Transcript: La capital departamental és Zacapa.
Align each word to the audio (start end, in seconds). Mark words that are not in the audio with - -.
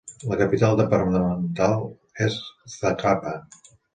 La 0.29 0.37
capital 0.37 0.77
departamental 0.79 1.75
és 2.27 2.39
Zacapa. 2.79 3.37